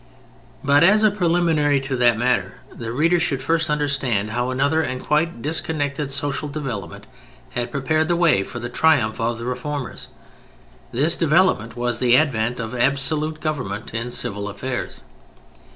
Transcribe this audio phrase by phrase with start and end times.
[0.63, 4.99] But as a preliminary to that matter, the reader should first understand how another and
[4.99, 7.05] quite disconnected social development
[7.51, 10.07] had prepared the way for the triumph of the reformers.
[10.91, 15.01] This development was the advent of Absolute Government in civil affairs.